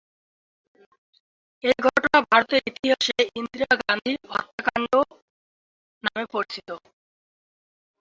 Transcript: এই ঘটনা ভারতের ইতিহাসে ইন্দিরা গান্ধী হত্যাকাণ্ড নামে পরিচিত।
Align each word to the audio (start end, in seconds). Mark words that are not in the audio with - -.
এই 1.63 1.77
ঘটনা 1.87 2.17
ভারতের 2.29 2.61
ইতিহাসে 2.71 3.17
ইন্দিরা 3.39 3.71
গান্ধী 3.81 4.13
হত্যাকাণ্ড 4.31 4.91
নামে 6.03 6.25
পরিচিত। 6.33 6.69